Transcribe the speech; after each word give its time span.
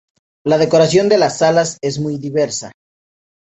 La 0.43 0.57
decoración 0.57 1.09
de 1.09 1.19
las 1.19 1.37
salas 1.37 1.77
es 1.79 1.99
muy 1.99 2.17
diversa. 2.17 2.71